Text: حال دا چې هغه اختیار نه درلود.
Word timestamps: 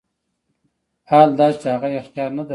حال 1.09 1.29
دا 1.39 1.47
چې 1.59 1.67
هغه 1.73 1.87
اختیار 2.01 2.29
نه 2.37 2.43
درلود. 2.43 2.49